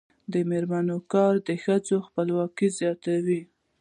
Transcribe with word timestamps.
د 0.33 0.33
میرمنو 0.49 0.97
کار 1.13 1.33
د 1.47 1.49
ښځو 1.63 1.95
خپلواکي 2.07 2.67
زیاتوي. 2.79 3.41